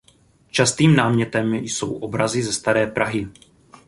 [0.51, 3.27] Častým námětem jsou obrazy ze staré Prahy.